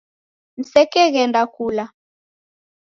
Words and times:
Msekeghenda 0.59 1.43
kula 1.53 1.85